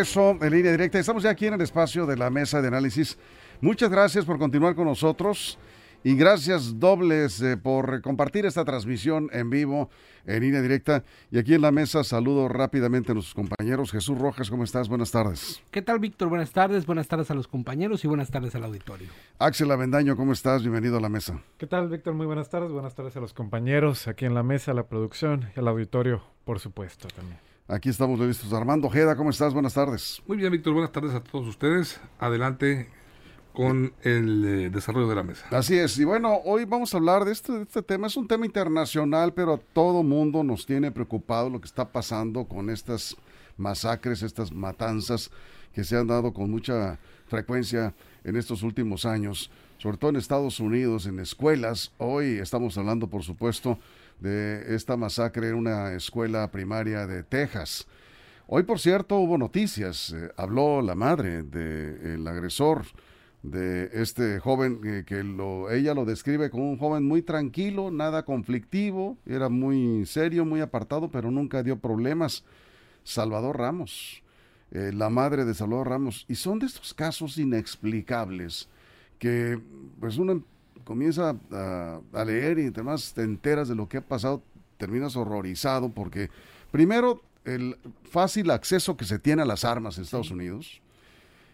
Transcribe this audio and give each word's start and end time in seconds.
Eso, 0.00 0.38
en 0.40 0.52
línea 0.52 0.70
directa. 0.70 1.00
Estamos 1.00 1.24
ya 1.24 1.30
aquí 1.30 1.48
en 1.48 1.54
el 1.54 1.60
espacio 1.60 2.06
de 2.06 2.16
la 2.16 2.30
mesa 2.30 2.62
de 2.62 2.68
análisis. 2.68 3.18
Muchas 3.60 3.90
gracias 3.90 4.24
por 4.24 4.38
continuar 4.38 4.76
con 4.76 4.84
nosotros 4.84 5.58
y 6.04 6.14
gracias 6.14 6.78
dobles 6.78 7.42
eh, 7.42 7.56
por 7.56 8.00
compartir 8.00 8.46
esta 8.46 8.64
transmisión 8.64 9.28
en 9.32 9.50
vivo, 9.50 9.90
en 10.24 10.40
línea 10.40 10.62
directa. 10.62 11.02
Y 11.32 11.38
aquí 11.40 11.54
en 11.54 11.62
la 11.62 11.72
mesa 11.72 12.04
saludo 12.04 12.46
rápidamente 12.46 13.10
a 13.10 13.14
nuestros 13.14 13.34
compañeros. 13.34 13.90
Jesús 13.90 14.16
Rojas, 14.16 14.50
¿cómo 14.50 14.62
estás? 14.62 14.88
Buenas 14.88 15.10
tardes. 15.10 15.60
¿Qué 15.72 15.82
tal, 15.82 15.98
Víctor? 15.98 16.28
Buenas 16.28 16.52
tardes. 16.52 16.86
Buenas 16.86 17.08
tardes 17.08 17.32
a 17.32 17.34
los 17.34 17.48
compañeros 17.48 18.04
y 18.04 18.06
buenas 18.06 18.30
tardes 18.30 18.54
al 18.54 18.62
auditorio. 18.62 19.08
Axel 19.40 19.68
Avendaño, 19.68 20.14
¿cómo 20.14 20.32
estás? 20.32 20.62
Bienvenido 20.62 20.98
a 20.98 21.00
la 21.00 21.08
mesa. 21.08 21.42
¿Qué 21.56 21.66
tal, 21.66 21.88
Víctor? 21.88 22.14
Muy 22.14 22.26
buenas 22.26 22.48
tardes. 22.50 22.70
Buenas 22.70 22.94
tardes 22.94 23.16
a 23.16 23.20
los 23.20 23.34
compañeros 23.34 24.06
aquí 24.06 24.26
en 24.26 24.34
la 24.34 24.44
mesa, 24.44 24.70
a 24.70 24.74
la 24.74 24.86
producción 24.86 25.50
y 25.56 25.58
al 25.58 25.66
auditorio, 25.66 26.22
por 26.44 26.60
supuesto, 26.60 27.08
también. 27.08 27.47
Aquí 27.70 27.90
estamos 27.90 28.18
listos. 28.18 28.50
Armando 28.54 28.86
Ojeda, 28.86 29.14
¿cómo 29.14 29.28
estás? 29.28 29.52
Buenas 29.52 29.74
tardes. 29.74 30.22
Muy 30.26 30.38
bien, 30.38 30.50
Víctor. 30.50 30.72
Buenas 30.72 30.90
tardes 30.90 31.14
a 31.14 31.20
todos 31.20 31.46
ustedes. 31.46 32.00
Adelante 32.18 32.88
con 33.52 33.92
el 34.04 34.44
eh, 34.46 34.70
desarrollo 34.70 35.06
de 35.06 35.14
la 35.14 35.22
mesa. 35.22 35.44
Así 35.50 35.76
es. 35.76 35.98
Y 35.98 36.04
bueno, 36.04 36.40
hoy 36.46 36.64
vamos 36.64 36.94
a 36.94 36.96
hablar 36.96 37.26
de 37.26 37.32
este, 37.32 37.52
de 37.52 37.62
este 37.64 37.82
tema. 37.82 38.06
Es 38.06 38.16
un 38.16 38.26
tema 38.26 38.46
internacional, 38.46 39.34
pero 39.34 39.52
a 39.52 39.58
todo 39.58 40.02
mundo 40.02 40.42
nos 40.42 40.64
tiene 40.64 40.90
preocupado 40.90 41.50
lo 41.50 41.60
que 41.60 41.66
está 41.66 41.92
pasando 41.92 42.46
con 42.46 42.70
estas 42.70 43.18
masacres, 43.58 44.22
estas 44.22 44.50
matanzas 44.50 45.30
que 45.74 45.84
se 45.84 45.94
han 45.94 46.06
dado 46.06 46.32
con 46.32 46.50
mucha 46.50 46.98
frecuencia 47.26 47.92
en 48.24 48.36
estos 48.36 48.62
últimos 48.62 49.04
años, 49.04 49.50
sobre 49.76 49.98
todo 49.98 50.08
en 50.08 50.16
Estados 50.16 50.58
Unidos, 50.58 51.04
en 51.04 51.18
escuelas. 51.18 51.92
Hoy 51.98 52.38
estamos 52.38 52.78
hablando, 52.78 53.08
por 53.08 53.24
supuesto, 53.24 53.78
de 54.20 54.74
esta 54.74 54.96
masacre 54.96 55.48
en 55.48 55.54
una 55.54 55.92
escuela 55.94 56.50
primaria 56.50 57.06
de 57.06 57.22
Texas. 57.22 57.86
Hoy, 58.46 58.62
por 58.62 58.80
cierto, 58.80 59.18
hubo 59.18 59.36
noticias. 59.38 60.12
Eh, 60.12 60.30
habló 60.36 60.82
la 60.82 60.94
madre 60.94 61.42
del 61.42 62.26
agresor 62.26 62.84
de 63.42 63.90
este 63.92 64.40
joven 64.40 64.80
eh, 64.84 65.04
que 65.06 65.22
lo, 65.22 65.70
ella 65.70 65.94
lo 65.94 66.04
describe 66.04 66.50
como 66.50 66.70
un 66.70 66.78
joven 66.78 67.04
muy 67.04 67.22
tranquilo, 67.22 67.90
nada 67.90 68.24
conflictivo, 68.24 69.16
era 69.26 69.48
muy 69.48 70.06
serio, 70.06 70.44
muy 70.44 70.60
apartado, 70.60 71.10
pero 71.10 71.30
nunca 71.30 71.62
dio 71.62 71.78
problemas. 71.78 72.44
Salvador 73.04 73.58
Ramos, 73.58 74.22
eh, 74.70 74.92
la 74.92 75.08
madre 75.08 75.44
de 75.44 75.54
Salvador 75.54 75.88
Ramos, 75.88 76.26
y 76.28 76.34
son 76.34 76.58
de 76.58 76.66
estos 76.66 76.92
casos 76.92 77.38
inexplicables 77.38 78.68
que 79.18 79.60
pues 79.98 80.18
uno 80.18 80.42
comienza 80.88 81.36
a, 81.52 82.24
leer 82.24 82.58
y 82.58 82.68
además 82.68 83.12
te 83.14 83.20
enteras 83.20 83.68
de 83.68 83.74
lo 83.74 83.90
que 83.90 83.98
ha 83.98 84.00
pasado, 84.00 84.42
terminas 84.78 85.16
horrorizado 85.16 85.90
porque 85.90 86.30
primero 86.70 87.20
el 87.44 87.76
fácil 88.10 88.50
acceso 88.50 88.96
que 88.96 89.04
se 89.04 89.18
tiene 89.18 89.42
a 89.42 89.44
las 89.44 89.66
armas 89.66 89.98
en 89.98 90.04
Estados 90.04 90.30
Unidos 90.30 90.80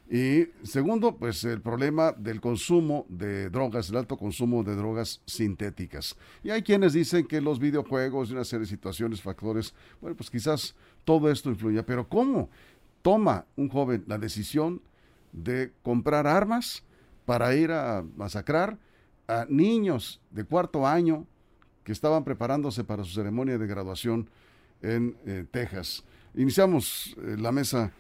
y 0.09 0.47
segundo, 0.63 1.17
pues 1.17 1.43
el 1.43 1.61
problema 1.61 2.13
del 2.13 2.41
consumo 2.41 3.07
de 3.09 3.51
drogas, 3.51 3.91
el 3.91 3.97
alto 3.97 4.17
consumo 4.17 4.63
de 4.63 4.77
drogas 4.77 5.21
sintéticas. 5.27 6.17
Y 6.45 6.51
hay 6.51 6.63
quienes 6.63 6.93
dicen 6.93 7.27
que 7.27 7.41
los 7.41 7.59
videojuegos 7.59 8.31
y 8.31 8.35
una 8.35 8.45
serie 8.45 8.67
de 8.67 8.71
situaciones, 8.71 9.21
factores, 9.21 9.75
bueno, 10.01 10.17
pues 10.17 10.31
quizás 10.31 10.77
todo 11.05 11.29
esto 11.29 11.51
influya, 11.51 11.85
pero 11.85 12.09
¿cómo 12.09 12.51
toma 13.03 13.47
un 13.57 13.69
joven 13.69 14.05
la 14.07 14.19
decisión 14.19 14.81
de 15.33 15.73
comprar 15.83 16.29
armas 16.29 16.85
para 17.25 17.57
ir 17.57 17.73
a 17.73 18.05
masacrar 18.17 18.79
a 19.29 19.47
niños 19.49 20.21
de 20.31 20.45
cuarto 20.45 20.87
año 20.87 21.27
que 21.83 21.93
estaban 21.93 22.25
preparándose 22.25 22.85
para 22.85 23.05
su 23.05 23.13
ceremonia 23.13 23.59
de 23.59 23.67
graduación 23.67 24.29
en 24.83 25.17
eh, 25.27 25.45
Texas. 25.51 26.05
Iniciamos 26.35 27.15
eh, 27.19 27.37
la 27.39 27.53
mesa. 27.53 27.93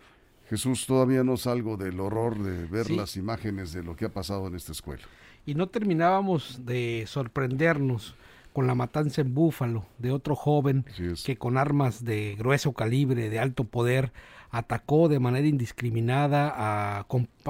Jesús, 0.48 0.86
todavía 0.86 1.24
no 1.24 1.38
salgo 1.38 1.76
del 1.78 1.98
horror 2.00 2.42
de 2.42 2.66
ver 2.66 2.90
las 2.90 3.16
imágenes 3.16 3.72
de 3.72 3.82
lo 3.82 3.96
que 3.96 4.04
ha 4.04 4.12
pasado 4.12 4.46
en 4.46 4.54
esta 4.54 4.72
escuela. 4.72 5.02
Y 5.46 5.54
no 5.54 5.68
terminábamos 5.68 6.66
de 6.66 7.04
sorprendernos 7.06 8.14
con 8.54 8.68
la 8.68 8.76
matanza 8.76 9.20
en 9.20 9.34
Búfalo 9.34 9.84
de 9.98 10.12
otro 10.12 10.36
joven 10.36 10.86
que 11.24 11.36
con 11.36 11.58
armas 11.58 12.04
de 12.04 12.36
grueso 12.38 12.72
calibre, 12.72 13.28
de 13.28 13.40
alto 13.40 13.64
poder, 13.64 14.12
atacó 14.48 15.08
de 15.08 15.18
manera 15.18 15.48
indiscriminada 15.48 16.54
a, 16.54 17.06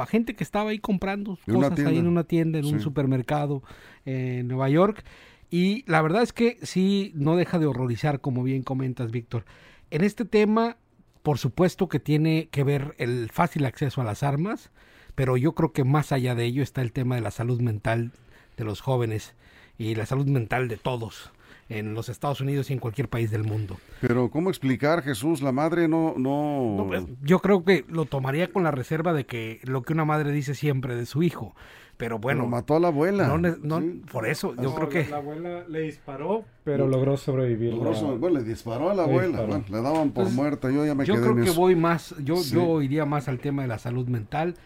gente 0.09 0.35
que 0.35 0.43
estaba 0.43 0.71
ahí 0.71 0.79
comprando 0.79 1.39
cosas 1.47 1.79
ahí 1.81 1.99
en 1.99 2.07
una 2.09 2.25
tienda, 2.25 2.59
en 2.59 2.65
un 2.65 2.81
supermercado 2.81 3.63
en 4.07 4.49
Nueva 4.49 4.71
York. 4.71 5.05
Y 5.51 5.85
la 5.87 6.01
verdad 6.01 6.23
es 6.23 6.33
que 6.33 6.57
sí, 6.63 7.13
no 7.15 7.37
deja 7.37 7.59
de 7.59 7.67
horrorizar, 7.67 8.23
como 8.23 8.43
bien 8.43 8.63
comentas, 8.63 9.11
Víctor. 9.11 9.45
En 9.91 10.03
este 10.03 10.25
tema, 10.25 10.79
por 11.23 11.37
supuesto 11.37 11.87
que 11.87 12.01
tiene 12.01 12.49
que 12.51 12.65
ver 12.65 12.95
el 12.97 13.29
fácil 13.31 13.67
acceso 13.67 14.01
a 14.01 14.05
las 14.05 14.23
armas, 14.23 14.71
pero 15.15 15.37
yo 15.37 15.53
creo 15.55 15.75
que 15.75 15.85
más 15.85 16.13
allá 16.13 16.35
de 16.35 16.47
ello 16.47 16.63
está 16.63 16.81
el 16.81 16.93
tema 16.93 17.17
de 17.17 17.21
la 17.21 17.31
salud 17.31 17.61
mental 17.61 18.13
de 18.57 18.65
los 18.65 18.81
jóvenes 18.81 19.35
y 19.79 19.95
la 19.95 20.07
salud 20.07 20.27
mental 20.27 20.69
de 20.69 20.77
todos 20.77 21.33
en 21.69 21.95
los 21.95 22.09
Estados 22.09 22.41
Unidos 22.41 22.71
y 22.71 22.75
en 22.75 22.79
cualquier 22.79 23.09
país 23.09 23.31
del 23.31 23.45
mundo. 23.45 23.77
Pero 24.01 24.31
¿cómo 24.31 24.51
explicar, 24.51 25.03
Jesús? 25.03 25.43
La 25.43 25.53
madre 25.53 25.89
no... 25.89 26.15
no... 26.17 26.85
Pues, 26.87 27.05
yo 27.23 27.39
creo 27.39 27.65
que 27.65 27.85
lo 27.89 28.05
tomaría 28.05 28.53
con 28.53 28.65
la 28.65 28.71
reserva 28.71 29.13
de 29.13 29.25
que 29.25 29.61
lo 29.65 29.83
que 29.83 29.93
una 29.93 30.05
madre 30.05 30.31
dice 30.33 30.55
siempre 30.55 30.95
de 30.95 31.07
su 31.07 31.23
hijo. 31.23 31.55
Pero 31.97 32.19
bueno... 32.19 32.47
mató 32.47 32.75
a 32.75 32.81
la 32.81 32.89
abuela. 32.89 33.39
No, 33.39 33.83
Por 34.11 34.27
eso, 34.27 34.55
yo 34.57 34.75
creo 34.75 34.89
que... 34.89 35.07
La 35.09 35.19
abuela 35.19 35.65
le 35.69 35.83
disparó, 35.83 36.45
pero 36.65 36.89
logró 36.89 37.17
sobrevivir. 37.17 37.75
Bueno, 37.75 38.31
le 38.31 38.43
disparó 38.43 38.91
a 38.91 38.95
la 38.95 39.05
abuela. 39.05 39.47
le 39.47 39.81
daban 39.81 40.11
por 40.11 40.29
muerta. 40.31 40.71
Yo 40.71 40.85
ya 40.85 40.95
me 40.95 41.05
yo 41.05 41.15
creo 41.15 41.37
que 41.37 41.51
voy 41.51 41.77
más... 41.77 42.15
Yo, 42.23 42.43
yo 42.43 42.83
iría 42.83 43.05
más 43.05 43.29
al 43.29 43.39
tema 43.39 43.63
de 43.63 43.69
la 43.69 43.79
salud 43.79 44.07
mental 44.09 44.57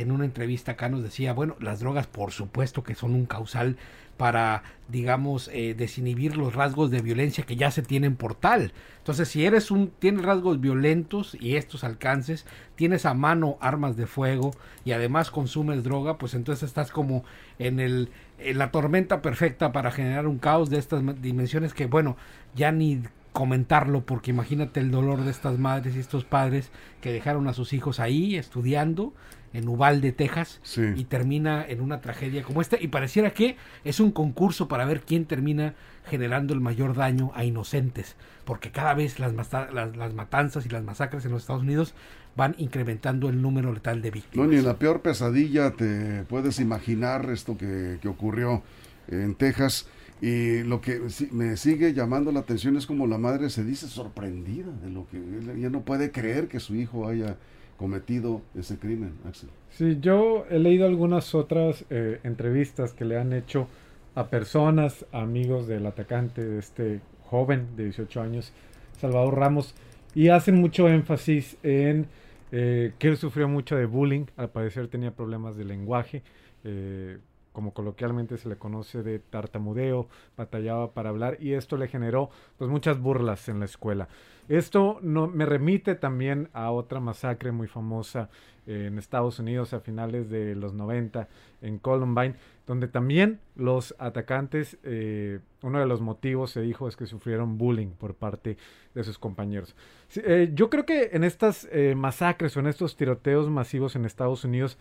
en 0.00 0.12
una 0.12 0.24
entrevista 0.24 0.72
acá 0.72 0.88
nos 0.88 1.02
decía, 1.02 1.32
bueno, 1.32 1.56
las 1.60 1.80
drogas 1.80 2.06
por 2.06 2.32
supuesto 2.32 2.82
que 2.82 2.94
son 2.94 3.14
un 3.14 3.26
causal 3.26 3.76
para, 4.18 4.64
digamos, 4.88 5.48
eh, 5.52 5.74
desinhibir 5.74 6.36
los 6.36 6.54
rasgos 6.54 6.90
de 6.90 7.00
violencia 7.00 7.44
que 7.44 7.56
ya 7.56 7.70
se 7.70 7.82
tienen 7.82 8.16
por 8.16 8.34
tal. 8.34 8.72
Entonces, 8.98 9.28
si 9.28 9.46
eres 9.46 9.70
un, 9.70 9.92
tienes 9.98 10.24
rasgos 10.24 10.60
violentos 10.60 11.36
y 11.40 11.56
estos 11.56 11.84
alcances, 11.84 12.44
tienes 12.74 13.06
a 13.06 13.14
mano 13.14 13.56
armas 13.60 13.96
de 13.96 14.06
fuego 14.06 14.50
y 14.84 14.92
además 14.92 15.30
consumes 15.30 15.84
droga, 15.84 16.18
pues 16.18 16.34
entonces 16.34 16.68
estás 16.68 16.90
como 16.90 17.24
en 17.58 17.78
el, 17.80 18.10
en 18.38 18.58
la 18.58 18.72
tormenta 18.72 19.22
perfecta 19.22 19.72
para 19.72 19.92
generar 19.92 20.26
un 20.26 20.38
caos 20.38 20.68
de 20.68 20.78
estas 20.78 21.02
dimensiones 21.22 21.72
que, 21.72 21.86
bueno, 21.86 22.16
ya 22.56 22.72
ni 22.72 23.02
comentarlo 23.32 24.04
porque 24.04 24.32
imagínate 24.32 24.80
el 24.80 24.90
dolor 24.90 25.22
de 25.22 25.30
estas 25.30 25.58
madres 25.58 25.94
y 25.94 26.00
estos 26.00 26.24
padres 26.24 26.72
que 27.00 27.12
dejaron 27.12 27.46
a 27.46 27.52
sus 27.52 27.72
hijos 27.72 28.00
ahí 28.00 28.34
estudiando 28.34 29.12
en 29.58 29.68
Uvalde, 29.68 30.12
Texas, 30.12 30.60
y 30.96 31.04
termina 31.04 31.66
en 31.66 31.80
una 31.80 32.00
tragedia 32.00 32.42
como 32.42 32.60
esta. 32.60 32.80
Y 32.80 32.88
pareciera 32.88 33.32
que 33.32 33.56
es 33.84 34.00
un 34.00 34.12
concurso 34.12 34.68
para 34.68 34.84
ver 34.84 35.02
quién 35.02 35.26
termina 35.26 35.74
generando 36.06 36.54
el 36.54 36.60
mayor 36.60 36.94
daño 36.94 37.32
a 37.34 37.44
inocentes, 37.44 38.16
porque 38.44 38.70
cada 38.70 38.94
vez 38.94 39.18
las, 39.18 39.34
las, 39.34 40.14
matanzas 40.14 40.64
y 40.64 40.68
las 40.68 40.82
masacres 40.82 41.24
en 41.24 41.32
los 41.32 41.42
Estados 41.42 41.62
Unidos 41.62 41.94
van 42.36 42.54
incrementando 42.58 43.28
el 43.28 43.42
número 43.42 43.72
letal 43.72 44.00
de 44.00 44.10
víctimas. 44.10 44.46
No, 44.46 44.52
ni 44.52 44.58
en 44.58 44.64
la 44.64 44.78
peor 44.78 45.02
pesadilla 45.02 45.72
te 45.72 46.24
puedes 46.24 46.60
imaginar 46.60 47.28
esto 47.30 47.58
que, 47.58 47.98
que 48.00 48.08
ocurrió 48.08 48.62
en 49.08 49.34
Texas. 49.34 49.88
Y 50.20 50.64
lo 50.64 50.80
que 50.80 51.00
me 51.30 51.56
sigue 51.56 51.94
llamando 51.94 52.32
la 52.32 52.40
atención 52.40 52.76
es 52.76 52.86
como 52.86 53.06
la 53.06 53.18
madre 53.18 53.50
se 53.50 53.62
dice 53.62 53.86
sorprendida 53.86 54.72
de 54.82 54.90
lo 54.90 55.06
que 55.06 55.16
ella 55.16 55.70
no 55.70 55.82
puede 55.82 56.10
creer 56.10 56.48
que 56.48 56.58
su 56.58 56.74
hijo 56.74 57.06
haya 57.06 57.36
cometido 57.78 58.42
ese 58.54 58.76
crimen, 58.76 59.12
Axel. 59.26 59.48
Sí, 59.70 59.98
yo 60.00 60.44
he 60.50 60.58
leído 60.58 60.86
algunas 60.86 61.34
otras 61.34 61.86
eh, 61.88 62.20
entrevistas 62.24 62.92
que 62.92 63.06
le 63.06 63.18
han 63.18 63.32
hecho 63.32 63.68
a 64.14 64.26
personas, 64.26 65.06
amigos 65.12 65.68
del 65.68 65.86
atacante, 65.86 66.44
de 66.44 66.58
este 66.58 67.00
joven 67.24 67.68
de 67.76 67.84
18 67.84 68.20
años, 68.20 68.52
Salvador 69.00 69.38
Ramos, 69.38 69.74
y 70.14 70.28
hacen 70.28 70.56
mucho 70.56 70.88
énfasis 70.88 71.56
en 71.62 72.06
eh, 72.50 72.92
que 72.98 73.08
él 73.08 73.16
sufrió 73.16 73.46
mucho 73.46 73.76
de 73.76 73.86
bullying, 73.86 74.24
al 74.36 74.50
parecer 74.50 74.88
tenía 74.88 75.12
problemas 75.12 75.56
de 75.56 75.64
lenguaje, 75.64 76.22
eh, 76.64 77.18
como 77.52 77.72
coloquialmente 77.72 78.36
se 78.36 78.48
le 78.48 78.56
conoce 78.56 79.02
de 79.02 79.18
tartamudeo, 79.18 80.08
batallaba 80.36 80.92
para 80.92 81.10
hablar 81.10 81.38
y 81.40 81.54
esto 81.54 81.76
le 81.76 81.88
generó 81.88 82.30
pues 82.56 82.70
muchas 82.70 83.00
burlas 83.00 83.48
en 83.48 83.60
la 83.60 83.64
escuela. 83.64 84.08
Esto 84.48 84.98
no, 85.02 85.26
me 85.26 85.44
remite 85.44 85.94
también 85.94 86.48
a 86.52 86.70
otra 86.70 87.00
masacre 87.00 87.52
muy 87.52 87.66
famosa 87.66 88.30
en 88.66 88.98
Estados 88.98 89.38
Unidos 89.38 89.72
a 89.74 89.80
finales 89.80 90.30
de 90.30 90.54
los 90.54 90.74
90 90.74 91.28
en 91.62 91.78
Columbine, 91.78 92.34
donde 92.68 92.86
también 92.86 93.40
los 93.56 93.94
atacantes, 93.98 94.76
eh, 94.82 95.40
uno 95.62 95.80
de 95.80 95.86
los 95.86 96.02
motivos 96.02 96.50
se 96.50 96.60
dijo 96.60 96.86
es 96.86 96.96
que 96.96 97.06
sufrieron 97.06 97.56
bullying 97.56 97.88
por 97.88 98.14
parte 98.14 98.58
de 98.94 99.04
sus 99.04 99.18
compañeros. 99.18 99.74
Eh, 100.16 100.50
yo 100.52 100.68
creo 100.68 100.84
que 100.84 101.08
en 101.12 101.24
estas 101.24 101.66
eh, 101.72 101.94
masacres 101.96 102.54
o 102.56 102.60
en 102.60 102.66
estos 102.66 102.94
tiroteos 102.94 103.48
masivos 103.48 103.96
en 103.96 104.04
Estados 104.04 104.44
Unidos 104.44 104.78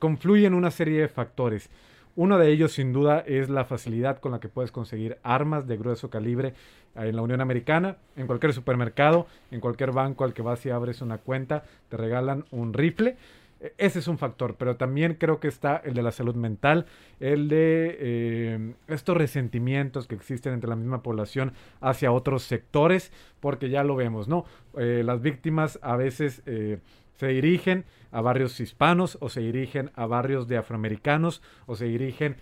confluyen 0.00 0.52
una 0.52 0.70
serie 0.70 1.00
de 1.00 1.08
factores. 1.08 1.70
Uno 2.14 2.36
de 2.36 2.50
ellos, 2.50 2.72
sin 2.72 2.92
duda, 2.92 3.20
es 3.20 3.48
la 3.48 3.64
facilidad 3.64 4.18
con 4.18 4.32
la 4.32 4.40
que 4.40 4.50
puedes 4.50 4.70
conseguir 4.70 5.16
armas 5.22 5.66
de 5.66 5.78
grueso 5.78 6.10
calibre 6.10 6.52
en 6.94 7.16
la 7.16 7.22
Unión 7.22 7.40
Americana, 7.40 7.96
en 8.16 8.26
cualquier 8.26 8.52
supermercado, 8.52 9.26
en 9.50 9.60
cualquier 9.60 9.92
banco 9.92 10.24
al 10.24 10.34
que 10.34 10.42
vas 10.42 10.66
y 10.66 10.70
abres 10.70 11.00
una 11.00 11.16
cuenta, 11.16 11.64
te 11.88 11.96
regalan 11.96 12.44
un 12.50 12.74
rifle. 12.74 13.16
E, 13.62 13.74
ese 13.78 14.00
es 14.00 14.08
un 14.08 14.18
factor, 14.18 14.56
pero 14.58 14.76
también 14.76 15.14
creo 15.14 15.40
que 15.40 15.48
está 15.48 15.76
el 15.76 15.94
de 15.94 16.02
la 16.02 16.10
salud 16.10 16.34
mental, 16.34 16.86
el 17.20 17.48
de 17.48 17.96
eh, 17.98 18.74
estos 18.88 19.16
resentimientos 19.16 20.06
que 20.06 20.16
existen 20.16 20.52
entre 20.52 20.68
la 20.68 20.76
misma 20.76 21.02
población 21.02 21.52
hacia 21.80 22.12
otros 22.12 22.42
sectores, 22.42 23.12
porque 23.40 23.70
ya 23.70 23.84
lo 23.84 23.96
vemos, 23.96 24.28
¿no? 24.28 24.44
Eh, 24.76 25.02
las 25.04 25.22
víctimas 25.22 25.78
a 25.82 25.96
veces 25.96 26.42
eh, 26.46 26.78
se 27.16 27.28
dirigen 27.28 27.84
a 28.10 28.20
barrios 28.20 28.58
hispanos 28.60 29.16
o 29.20 29.28
se 29.28 29.40
dirigen 29.40 29.90
a 29.94 30.06
barrios 30.06 30.48
de 30.48 30.56
afroamericanos 30.56 31.40
o 31.66 31.76
se 31.76 31.86
dirigen, 31.86 32.36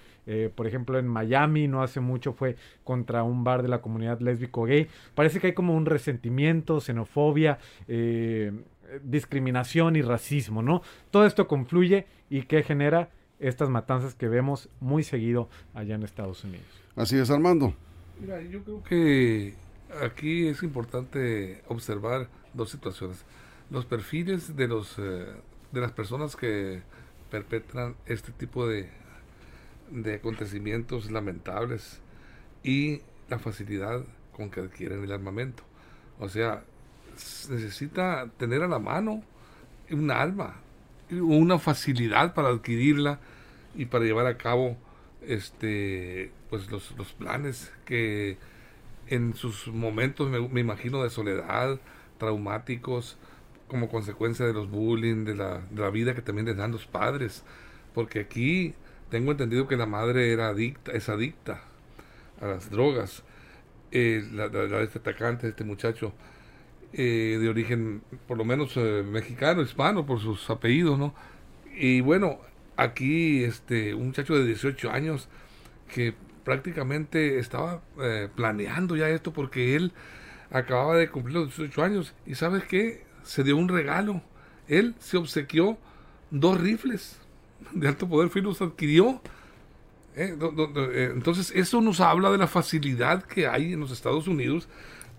por 0.54 0.66
ejemplo, 0.66 0.98
en 0.98 1.06
Miami, 1.06 1.68
no 1.68 1.82
hace 1.82 2.00
mucho 2.00 2.32
fue 2.32 2.56
contra 2.82 3.22
un 3.24 3.44
bar 3.44 3.62
de 3.62 3.68
la 3.68 3.80
comunidad 3.80 4.20
lésbico 4.20 4.64
gay. 4.64 4.88
Parece 5.14 5.38
que 5.38 5.48
hay 5.48 5.52
como 5.52 5.76
un 5.76 5.86
resentimiento, 5.86 6.80
xenofobia, 6.80 7.58
discriminación 9.02 9.96
y 9.96 10.02
racismo, 10.02 10.62
¿no? 10.62 10.82
Todo 11.10 11.26
esto 11.26 11.46
confluye 11.46 12.06
y 12.28 12.42
que 12.42 12.62
genera 12.62 13.10
estas 13.38 13.70
matanzas 13.70 14.14
que 14.14 14.28
vemos 14.28 14.68
muy 14.80 15.02
seguido 15.02 15.48
allá 15.74 15.94
en 15.94 16.02
Estados 16.02 16.44
Unidos. 16.44 16.66
Así 16.96 17.16
es, 17.16 17.30
Armando. 17.30 17.74
Mira, 18.20 18.40
yo 18.42 18.62
creo 18.62 18.82
que 18.84 19.54
aquí 20.02 20.48
es 20.48 20.62
importante 20.62 21.62
observar 21.68 22.28
dos 22.52 22.70
situaciones 22.70 23.24
los 23.70 23.86
perfiles 23.86 24.56
de 24.56 24.68
los 24.68 24.98
eh, 24.98 25.26
de 25.72 25.80
las 25.80 25.92
personas 25.92 26.36
que 26.36 26.82
perpetran 27.30 27.94
este 28.06 28.32
tipo 28.32 28.66
de, 28.66 28.88
de 29.90 30.14
acontecimientos 30.14 31.10
lamentables 31.10 32.00
y 32.64 33.02
la 33.28 33.38
facilidad 33.38 34.04
con 34.32 34.50
que 34.50 34.60
adquieren 34.60 35.04
el 35.04 35.12
armamento. 35.12 35.62
O 36.18 36.28
sea, 36.28 36.64
necesita 37.50 38.28
tener 38.36 38.62
a 38.62 38.68
la 38.68 38.78
mano 38.78 39.22
un 39.90 40.10
arma, 40.10 40.56
una 41.10 41.58
facilidad 41.58 42.34
para 42.34 42.48
adquirirla 42.48 43.18
y 43.74 43.86
para 43.86 44.04
llevar 44.04 44.26
a 44.26 44.36
cabo 44.36 44.76
este 45.26 46.32
pues 46.48 46.70
los, 46.70 46.96
los 46.96 47.12
planes 47.12 47.72
que 47.84 48.38
en 49.08 49.34
sus 49.34 49.68
momentos 49.68 50.28
me, 50.30 50.40
me 50.48 50.60
imagino 50.60 51.02
de 51.02 51.10
soledad, 51.10 51.78
traumáticos, 52.18 53.18
como 53.70 53.88
consecuencia 53.88 54.44
de 54.46 54.52
los 54.52 54.70
bullying, 54.70 55.24
de 55.24 55.34
la, 55.34 55.60
de 55.70 55.80
la 55.80 55.90
vida 55.90 56.14
que 56.14 56.22
también 56.22 56.46
les 56.46 56.56
dan 56.56 56.72
los 56.72 56.86
padres. 56.86 57.44
Porque 57.94 58.20
aquí 58.20 58.74
tengo 59.10 59.32
entendido 59.32 59.66
que 59.68 59.76
la 59.76 59.86
madre 59.86 60.32
era 60.32 60.48
adicta, 60.48 60.92
es 60.92 61.08
adicta 61.08 61.62
a 62.40 62.46
las 62.46 62.70
drogas. 62.70 63.22
Eh, 63.92 64.24
la, 64.32 64.48
de 64.48 64.84
este 64.84 64.98
atacante, 64.98 65.48
este 65.48 65.64
muchacho, 65.64 66.12
eh, 66.92 67.38
de 67.40 67.48
origen 67.48 68.02
por 68.26 68.36
lo 68.38 68.44
menos 68.44 68.76
eh, 68.76 69.04
mexicano, 69.04 69.62
hispano, 69.62 70.06
por 70.06 70.20
sus 70.20 70.48
apellidos, 70.50 70.98
¿no? 70.98 71.14
Y 71.74 72.00
bueno, 72.00 72.38
aquí 72.76 73.44
este, 73.44 73.94
un 73.94 74.08
muchacho 74.08 74.34
de 74.34 74.44
18 74.46 74.90
años 74.90 75.28
que 75.92 76.14
prácticamente 76.44 77.38
estaba 77.38 77.82
planeando 78.34 78.96
ya 78.96 79.08
esto 79.08 79.32
porque 79.32 79.76
él 79.76 79.92
acababa 80.50 80.96
de 80.96 81.08
cumplir 81.08 81.36
los 81.36 81.56
18 81.56 81.82
años 81.82 82.14
y 82.26 82.34
sabes 82.34 82.64
qué, 82.64 83.04
se 83.22 83.44
dio 83.44 83.56
un 83.56 83.68
regalo. 83.68 84.22
Él 84.68 84.94
se 84.98 85.16
obsequió 85.16 85.78
dos 86.30 86.60
rifles 86.60 87.18
de 87.72 87.88
alto 87.88 88.08
poder, 88.08 88.30
fue 88.30 88.42
los 88.42 88.60
adquirió. 88.62 89.20
Eh, 90.16 90.36
eh, 90.40 91.10
entonces, 91.14 91.52
eso 91.54 91.80
nos 91.80 92.00
habla 92.00 92.30
de 92.30 92.38
la 92.38 92.46
facilidad 92.46 93.22
que 93.22 93.46
hay 93.46 93.72
en 93.72 93.80
los 93.80 93.90
Estados 93.90 94.26
Unidos 94.26 94.68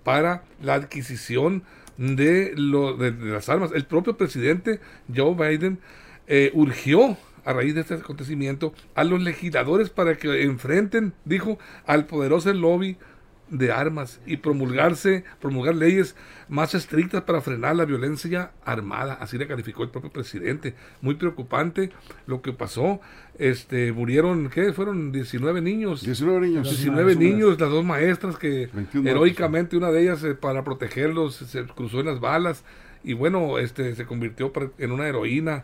para 0.04 0.44
la 0.62 0.76
adquisición 0.76 1.64
de, 1.98 2.54
lo, 2.56 2.96
de, 2.98 3.12
las 3.12 3.50
armas. 3.50 3.72
El 3.74 3.86
propio 3.86 4.18
presidente 4.18 4.80
Joe 5.14 5.36
Biden 5.36 5.80
eh, 6.28 6.52
urgió 6.54 7.18
a 7.46 7.54
raíz 7.54 7.76
de 7.76 7.82
este 7.82 7.96
acontecimiento 7.96 8.74
a 8.96 9.04
los 9.04 9.22
legisladores 9.22 9.90
para 9.90 10.18
que 10.18 10.44
enfrenten, 10.44 11.14
dijo, 11.26 11.58
al 11.86 12.06
poderoso 12.06 12.54
lobby 12.54 12.98
de 13.52 13.72
armas 13.72 14.20
y 14.26 14.38
promulgarse, 14.38 15.24
promulgar 15.40 15.76
leyes 15.76 16.16
más 16.48 16.74
estrictas 16.74 17.22
para 17.24 17.42
frenar 17.42 17.76
la 17.76 17.86
violencia 17.86 18.52
armada, 18.66 19.14
así 19.20 19.38
le 19.38 19.46
calificó 19.46 19.84
el 19.84 19.90
propio 19.90 20.10
presidente. 20.10 20.74
Muy 21.02 21.16
preocupante 21.16 21.92
lo 22.26 22.42
que 22.42 22.54
pasó. 22.54 23.02
Este, 23.38 23.92
murieron, 23.92 24.50
¿qué? 24.50 24.74
Fueron 24.74 25.12
19 25.12 25.62
niños. 25.62 26.02
19 26.02 26.48
niños. 26.48 26.70
19 26.70 27.16
niños, 27.16 27.60
las 27.60 27.70
dos 27.70 27.86
maestras 27.86 28.38
que 28.38 28.70
heroicamente 29.06 29.78
una 29.78 29.92
de 29.92 30.02
ellas 30.04 30.24
eh, 30.24 30.34
para 30.34 30.64
protegerlos 30.64 31.36
se 31.36 31.66
cruzó 31.66 32.00
en 32.00 32.08
las 32.08 32.20
balas 32.20 32.64
y 33.04 33.14
bueno, 33.14 33.58
este 33.58 33.96
se 33.96 34.06
convirtió 34.06 34.52
en 34.78 34.92
una 34.92 35.08
heroína 35.08 35.64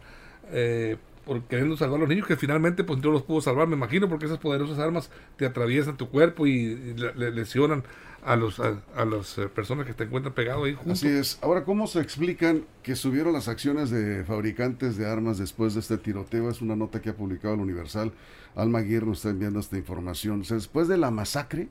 eh, 0.51 0.97
por 1.27 1.43
queriendo 1.43 1.75
salvar 1.75 1.97
a 1.97 1.99
los 1.99 2.09
niños, 2.09 2.25
que 2.25 2.37
finalmente 2.37 2.85
pues 2.85 3.03
no 3.03 3.11
los 3.11 3.23
pudo 3.23 3.41
salvar, 3.41 3.67
me 3.67 3.75
imagino, 3.75 4.07
porque 4.07 4.25
esas 4.25 4.37
poderosas 4.37 4.79
armas 4.79 5.11
te 5.35 5.45
atraviesan 5.45 5.97
tu 5.97 6.09
cuerpo 6.09 6.47
y, 6.47 6.95
le, 6.95 7.31
lesionan 7.31 7.83
a 8.23 8.35
los 8.37 8.59
a, 8.59 9.05
las 9.05 9.37
eh, 9.37 9.47
personas 9.47 9.85
que 9.85 9.93
te 9.93 10.05
encuentran 10.05 10.33
pegado 10.33 10.63
ahí 10.63 10.73
junto. 10.73 10.93
Así 10.93 11.07
es. 11.07 11.37
Ahora, 11.41 11.65
¿cómo 11.65 11.85
se 11.85 11.99
explican 11.99 12.65
que 12.81 12.95
subieron 12.95 13.33
las 13.33 13.49
acciones 13.49 13.89
de 13.89 14.23
fabricantes 14.23 14.95
de 14.95 15.05
armas 15.05 15.37
después 15.37 15.73
de 15.73 15.81
este 15.81 15.97
tiroteo? 15.97 16.49
Es 16.49 16.61
una 16.61 16.75
nota 16.75 17.01
que 17.01 17.09
ha 17.09 17.15
publicado 17.15 17.53
el 17.55 17.59
Universal. 17.59 18.13
Alma 18.55 18.79
Aguirre 18.79 19.05
nos 19.05 19.17
está 19.17 19.29
enviando 19.29 19.59
esta 19.59 19.77
información. 19.77 20.41
O 20.49 20.53
después 20.53 20.87
de 20.87 20.97
la 20.97 21.11
masacre, 21.11 21.67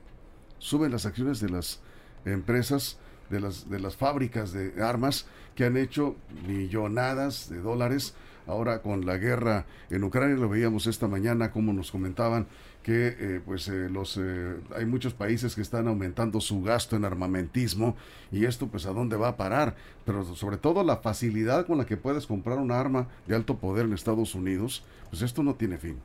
suben 0.59 0.91
las 0.91 1.07
acciones 1.07 1.39
de 1.39 1.49
las 1.49 1.81
empresas, 2.25 2.99
de 3.31 3.39
las, 3.39 3.69
de 3.69 3.79
las 3.79 3.95
fábricas 3.95 4.53
de 4.53 4.83
armas 4.83 5.27
que 5.55 5.65
han 5.65 5.77
hecho 5.77 6.15
millonadas 6.47 7.49
de 7.49 7.59
dólares 7.59 8.13
ahora 8.47 8.81
con 8.81 9.05
la 9.05 9.17
guerra 9.17 9.65
en 9.89 10.03
Ucrania, 10.03 10.35
lo 10.35 10.49
veíamos 10.49 10.87
esta 10.87 11.07
mañana, 11.07 11.51
como 11.51 11.73
nos 11.73 11.91
comentaban 11.91 12.47
que 12.87 13.15
eh, 13.19 13.41
pues 13.45 13.67
eh, 13.67 13.89
los 13.89 14.17
eh, 14.17 14.55
hay 14.73 14.85
muchos 14.85 15.13
países 15.13 15.55
que 15.55 15.61
están 15.61 15.89
aumentando 15.89 16.39
su 16.39 16.63
gasto 16.63 16.95
en 16.95 17.03
armamentismo 17.03 17.97
y 18.31 18.45
esto 18.45 18.67
pues 18.67 18.85
a 18.85 18.93
dónde 18.93 19.17
va 19.17 19.27
a 19.27 19.35
parar 19.35 19.75
pero 20.05 20.23
sobre 20.35 20.55
todo 20.55 20.85
la 20.85 20.95
facilidad 20.95 21.67
con 21.67 21.77
la 21.77 21.85
que 21.85 21.97
puedes 21.97 22.25
comprar 22.25 22.59
un 22.59 22.71
arma 22.71 23.09
de 23.27 23.35
alto 23.35 23.57
poder 23.57 23.87
en 23.87 23.93
Estados 23.93 24.35
Unidos 24.35 24.85
pues 25.09 25.21
esto 25.21 25.43
no 25.43 25.55
tiene 25.55 25.77
fin. 25.77 25.97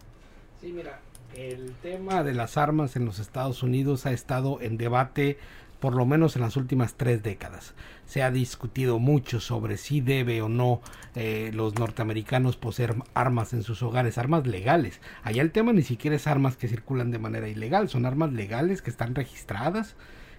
Sí 0.61 0.73
mira 0.73 0.99
el 1.37 1.73
tema 1.83 2.25
de 2.25 2.35
las 2.35 2.57
armas 2.57 2.97
en 2.97 3.05
los 3.05 3.21
Estados 3.21 3.63
Unidos 3.63 4.05
ha 4.05 4.13
estado 4.13 4.61
en 4.61 4.77
debate 4.77 5.39
por 5.83 5.97
lo 5.97 6.07
menos 6.07 6.37
en 6.37 6.43
las 6.43 6.57
últimas 6.57 6.95
tres 6.95 7.25
décadas. 7.25 7.75
Se 8.07 8.23
ha 8.23 8.31
discutido 8.31 9.01
mucho 9.01 9.41
sobre 9.41 9.77
si 9.77 10.01
debe 10.01 10.41
o 10.41 10.49
no 10.49 10.81
eh, 11.17 11.51
los 11.53 11.75
norteamericanos 11.75 12.57
poseer 12.57 12.95
armas 13.15 13.53
en 13.53 13.65
sus 13.65 13.83
hogares, 13.83 14.17
armas 14.17 14.47
legales. 14.47 15.01
Allá 15.25 15.43
el 15.43 15.51
tema 15.51 15.73
ni 15.73 15.83
siquiera 15.83 16.15
es 16.15 16.29
armas 16.29 16.57
que 16.57 16.69
circulan 16.69 17.11
de 17.11 17.19
manera 17.19 17.49
ilegal, 17.49 17.89
son 17.89 18.07
armas 18.07 18.33
legales 18.33 18.81
que 18.81 18.91
están 18.91 19.17
registradas 19.17 19.97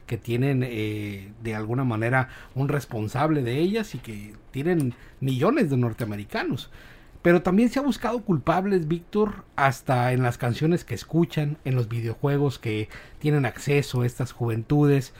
que 0.07 0.17
tienen 0.17 0.63
eh, 0.63 1.33
de 1.43 1.55
alguna 1.55 1.83
manera 1.83 2.29
un 2.55 2.69
responsable 2.69 3.43
de 3.43 3.59
ellas 3.59 3.95
y 3.95 3.97
que 3.97 4.35
tienen 4.51 4.95
millones 5.19 5.69
de 5.69 5.75
norteamericanos. 5.75 6.71
Pero 7.21 7.41
también 7.41 7.69
se 7.69 7.79
ha 7.79 7.81
buscado 7.81 8.21
culpables, 8.21 8.87
Víctor, 8.87 9.45
hasta 9.55 10.13
en 10.13 10.23
las 10.23 10.37
canciones 10.37 10.83
que 10.85 10.93
escuchan, 10.93 11.57
en 11.63 11.75
los 11.75 11.87
videojuegos 11.87 12.59
que 12.59 12.87
tienen 13.19 13.45
acceso 13.45 14.01
a 14.01 14.05
estas 14.05 14.33
juventudes. 14.33 15.13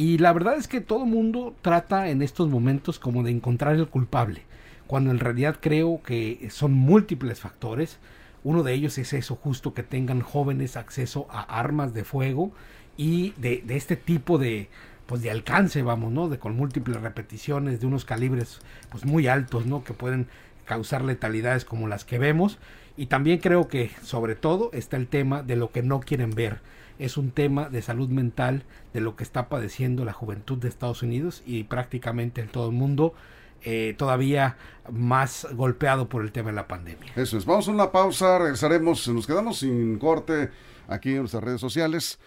Y 0.00 0.16
la 0.16 0.32
verdad 0.32 0.56
es 0.56 0.66
que 0.66 0.80
todo 0.80 1.04
mundo 1.04 1.54
trata 1.60 2.08
en 2.08 2.22
estos 2.22 2.48
momentos 2.48 2.98
como 2.98 3.22
de 3.22 3.32
encontrar 3.32 3.74
el 3.74 3.86
culpable, 3.86 4.44
cuando 4.86 5.10
en 5.10 5.18
realidad 5.18 5.58
creo 5.60 6.00
que 6.02 6.48
son 6.50 6.72
múltiples 6.72 7.40
factores. 7.40 7.98
Uno 8.42 8.62
de 8.62 8.72
ellos 8.72 8.96
es 8.96 9.12
eso, 9.12 9.36
justo 9.36 9.74
que 9.74 9.82
tengan 9.82 10.22
jóvenes 10.22 10.78
acceso 10.78 11.26
a 11.28 11.42
armas 11.42 11.92
de 11.92 12.04
fuego 12.04 12.50
y 12.96 13.34
de, 13.36 13.62
de 13.66 13.76
este 13.76 13.94
tipo 13.94 14.38
de, 14.38 14.70
pues 15.04 15.20
de 15.20 15.30
alcance, 15.30 15.82
vamos, 15.82 16.10
¿no? 16.10 16.30
De 16.30 16.38
con 16.38 16.56
múltiples 16.56 16.98
repeticiones, 16.98 17.82
de 17.82 17.86
unos 17.86 18.06
calibres 18.06 18.62
pues 18.88 19.04
muy 19.04 19.26
altos, 19.26 19.66
¿no? 19.66 19.84
Que 19.84 19.92
pueden 19.92 20.28
causar 20.64 21.04
letalidades 21.04 21.66
como 21.66 21.88
las 21.88 22.06
que 22.06 22.18
vemos. 22.18 22.56
Y 22.96 23.04
también 23.04 23.36
creo 23.36 23.68
que 23.68 23.90
sobre 24.02 24.34
todo 24.34 24.70
está 24.72 24.96
el 24.96 25.08
tema 25.08 25.42
de 25.42 25.56
lo 25.56 25.72
que 25.72 25.82
no 25.82 26.00
quieren 26.00 26.30
ver 26.30 26.60
es 27.00 27.16
un 27.16 27.30
tema 27.30 27.68
de 27.68 27.82
salud 27.82 28.08
mental 28.08 28.64
de 28.92 29.00
lo 29.00 29.16
que 29.16 29.24
está 29.24 29.48
padeciendo 29.48 30.04
la 30.04 30.12
juventud 30.12 30.58
de 30.58 30.68
Estados 30.68 31.02
Unidos 31.02 31.42
y 31.46 31.64
prácticamente 31.64 32.40
en 32.40 32.48
todo 32.48 32.68
el 32.68 32.76
mundo. 32.76 33.14
Eh, 33.62 33.94
todavía 33.98 34.56
más 34.90 35.46
golpeado 35.52 36.08
por 36.08 36.22
el 36.22 36.32
tema 36.32 36.48
de 36.48 36.56
la 36.56 36.66
pandemia. 36.66 37.12
Eso 37.14 37.36
es. 37.36 37.44
Vamos 37.44 37.68
a 37.68 37.72
una 37.72 37.92
pausa, 37.92 38.38
regresaremos, 38.38 39.06
nos 39.08 39.26
quedamos 39.26 39.58
sin 39.58 39.98
corte 39.98 40.48
aquí 40.88 41.10
en 41.10 41.18
nuestras 41.18 41.44
redes 41.44 41.60
sociales 41.60 42.18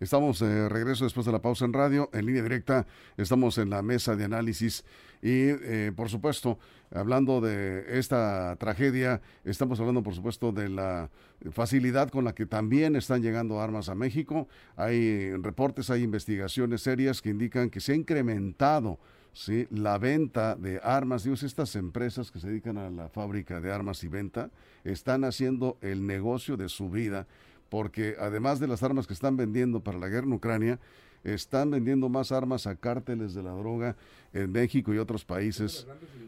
Estamos 0.00 0.40
de 0.40 0.68
regreso 0.68 1.04
después 1.04 1.26
de 1.26 1.32
la 1.32 1.40
pausa 1.40 1.64
en 1.64 1.72
radio, 1.72 2.10
en 2.12 2.26
línea 2.26 2.42
directa. 2.42 2.86
Estamos 3.16 3.58
en 3.58 3.70
la 3.70 3.82
mesa 3.82 4.16
de 4.16 4.24
análisis 4.24 4.84
y, 5.22 5.50
eh, 5.50 5.92
por 5.94 6.08
supuesto, 6.08 6.58
hablando 6.92 7.40
de 7.40 7.98
esta 7.98 8.56
tragedia, 8.56 9.20
estamos 9.44 9.78
hablando, 9.78 10.02
por 10.02 10.14
supuesto, 10.14 10.50
de 10.50 10.68
la 10.68 11.10
facilidad 11.52 12.10
con 12.10 12.24
la 12.24 12.34
que 12.34 12.46
también 12.46 12.96
están 12.96 13.22
llegando 13.22 13.60
armas 13.60 13.88
a 13.88 13.94
México. 13.94 14.48
Hay 14.76 15.32
reportes, 15.36 15.90
hay 15.90 16.02
investigaciones 16.02 16.82
serias 16.82 17.22
que 17.22 17.30
indican 17.30 17.70
que 17.70 17.80
se 17.80 17.92
ha 17.92 17.94
incrementado 17.94 18.98
¿sí? 19.32 19.66
la 19.70 19.98
venta 19.98 20.56
de 20.56 20.80
armas. 20.82 21.24
Dios, 21.24 21.42
estas 21.42 21.76
empresas 21.76 22.30
que 22.30 22.40
se 22.40 22.48
dedican 22.48 22.78
a 22.78 22.90
la 22.90 23.08
fábrica 23.08 23.60
de 23.60 23.72
armas 23.72 24.02
y 24.04 24.08
venta 24.08 24.50
están 24.84 25.24
haciendo 25.24 25.78
el 25.80 26.06
negocio 26.06 26.56
de 26.56 26.68
su 26.68 26.90
vida 26.90 27.26
porque 27.72 28.16
además 28.20 28.60
de 28.60 28.68
las 28.68 28.82
armas 28.82 29.06
que 29.06 29.14
están 29.14 29.34
vendiendo 29.34 29.80
para 29.80 29.96
la 29.96 30.10
guerra 30.10 30.26
en 30.26 30.34
Ucrania, 30.34 30.78
están 31.24 31.70
vendiendo 31.70 32.10
más 32.10 32.30
armas 32.30 32.66
a 32.66 32.76
cárteles 32.76 33.32
de 33.32 33.42
la 33.42 33.52
droga 33.52 33.96
en 34.34 34.52
México 34.52 34.92
y 34.92 34.98
otros 34.98 35.24
países. 35.24 35.86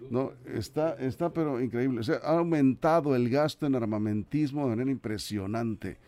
No, 0.09 0.33
está, 0.47 0.95
está 0.95 1.35
pero 1.35 1.61
increíble. 1.61 2.01
O 2.01 2.03
sea, 2.03 2.17
ha 2.25 2.39
aumentado 2.39 3.15
el 3.15 3.29
gasto 3.29 3.67
en 3.67 3.75
armamentismo 3.75 4.63
de 4.63 4.71
manera 4.71 4.91
impresionante. 4.91 5.99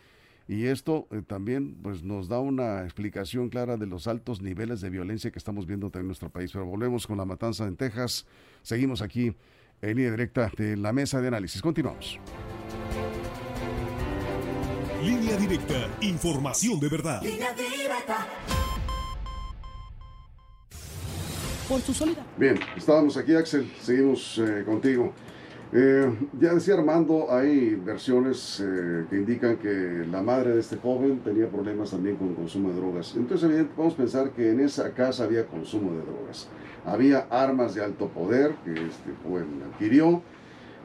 Y 0.47 0.65
esto 0.65 1.07
eh, 1.11 1.21
también 1.21 1.75
pues, 1.83 2.01
nos 2.01 2.27
da 2.27 2.39
una 2.39 2.83
explicación 2.83 3.49
clara 3.49 3.77
de 3.77 3.85
los 3.85 4.07
altos 4.07 4.41
niveles 4.41 4.81
de 4.81 4.89
violencia 4.89 5.29
que 5.29 5.37
estamos 5.37 5.67
viendo 5.67 5.91
en 5.93 6.07
nuestro 6.07 6.31
país. 6.31 6.51
Pero 6.51 6.65
volvemos 6.65 7.05
con 7.05 7.19
la 7.19 7.25
matanza 7.25 7.67
en 7.67 7.75
Texas. 7.75 8.25
Seguimos 8.63 9.03
aquí 9.03 9.35
en 9.83 9.97
línea 9.97 10.09
directa 10.09 10.51
de 10.57 10.75
la 10.77 10.93
mesa 10.93 11.21
de 11.21 11.27
análisis. 11.27 11.61
Continuamos. 11.61 12.19
Línea 15.07 15.37
directa, 15.37 15.87
información 16.01 16.81
de 16.81 16.89
verdad. 16.89 17.21
Por 21.69 21.79
su 21.79 21.93
sólida. 21.93 22.25
Bien, 22.35 22.59
estábamos 22.75 23.15
aquí, 23.15 23.33
Axel. 23.33 23.71
Seguimos 23.79 24.37
eh, 24.37 24.63
contigo. 24.65 25.13
Eh, 25.71 26.13
ya 26.37 26.53
decía 26.53 26.73
Armando, 26.73 27.27
hay 27.31 27.75
versiones 27.75 28.59
eh, 28.59 29.05
que 29.09 29.15
indican 29.15 29.55
que 29.55 30.05
la 30.11 30.21
madre 30.21 30.55
de 30.55 30.59
este 30.59 30.75
joven 30.75 31.19
tenía 31.19 31.47
problemas 31.49 31.91
también 31.91 32.17
con 32.17 32.27
el 32.27 32.35
consumo 32.35 32.71
de 32.71 32.75
drogas. 32.75 33.13
Entonces, 33.15 33.45
evidentemente, 33.45 33.75
podemos 33.77 33.95
pensar 33.95 34.31
que 34.31 34.51
en 34.51 34.59
esa 34.59 34.91
casa 34.93 35.23
había 35.23 35.45
consumo 35.45 35.93
de 35.93 36.01
drogas. 36.01 36.49
Había 36.85 37.27
armas 37.29 37.75
de 37.75 37.81
alto 37.81 38.09
poder 38.09 38.55
que 38.65 38.71
este 38.71 39.13
joven 39.23 39.63
adquirió 39.71 40.21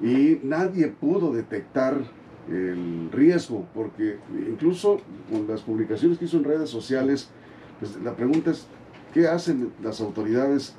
y 0.01 0.39
nadie 0.45 0.87
pudo 0.87 1.33
detectar 1.33 2.22
el 2.51 3.11
riesgo, 3.13 3.67
porque 3.75 4.19
incluso 4.49 5.01
con 5.31 5.47
las 5.47 5.63
publicaciones 5.63 6.19
que 6.19 6.25
hizo 6.25 6.39
en 6.39 6.45
redes 6.45 6.71
sociales, 6.71 7.31
pues 7.79 7.97
la 8.03 8.15
pregunta 8.15 8.51
es, 8.51 8.67
¿qué 9.15 9.29
hacen 9.29 9.73
las 9.83 10.01
autoridades, 10.01 10.75